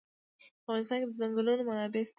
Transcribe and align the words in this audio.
په 0.63 0.67
افغانستان 0.67 0.97
کې 0.99 1.07
د 1.09 1.13
ځنګلونه 1.19 1.61
منابع 1.69 2.01
شته. 2.05 2.09